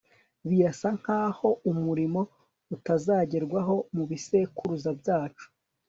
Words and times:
birasa 0.47 0.89
nkaho 0.99 1.49
umurimo 1.71 2.21
utazagerwaho 2.75 3.75
mubisekuruza 3.95 4.89
byacu 4.99 5.47